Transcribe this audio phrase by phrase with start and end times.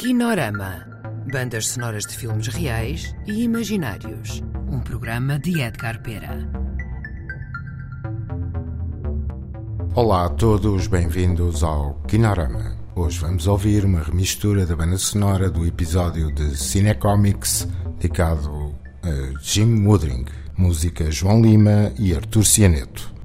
[0.00, 0.86] Kinorama.
[1.30, 4.42] Bandas sonoras de filmes reais e imaginários.
[4.66, 6.38] Um programa de Edgar Pera.
[9.94, 12.78] Olá a todos, bem-vindos ao Kinorama.
[12.94, 19.84] Hoje vamos ouvir uma remistura da banda sonora do episódio de Cinecomics dedicado a Jim
[19.84, 20.24] Woodring,
[20.56, 23.19] música João Lima e Artur Cianeto.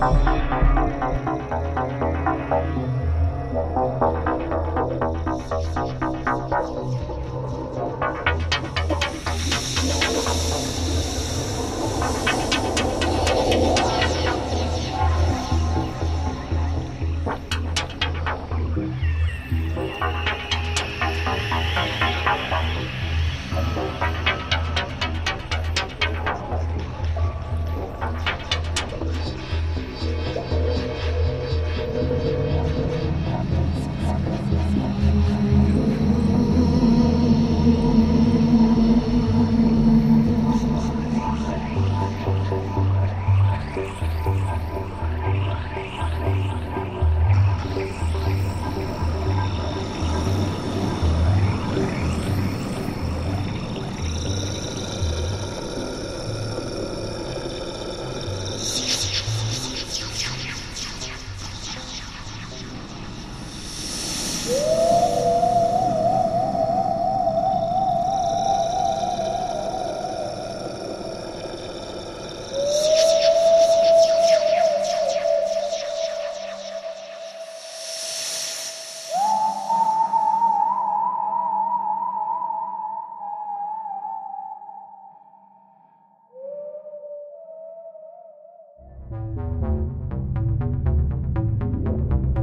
[0.00, 0.29] Bye.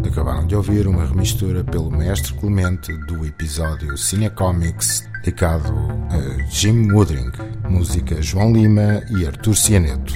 [0.05, 5.73] Acabaram de ouvir uma remistura pelo mestre Clemente do episódio Cinecomics dedicado
[6.09, 7.31] a Jim Woodring,
[7.69, 10.13] música João Lima e Artur Cianeto.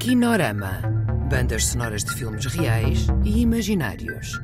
[0.00, 0.80] Kinorama.
[1.30, 4.40] Bandas sonoras de filmes reais e imaginários.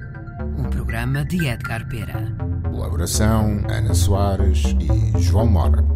[0.57, 2.33] Um programa de Edgar Pera.
[2.71, 5.94] Colaboração Ana Soares e João Mora.